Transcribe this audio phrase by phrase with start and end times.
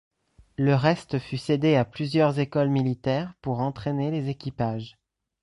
[0.57, 4.97] Le reste fut cédé à plusieurs écoles militaires pour entraîner les équipages.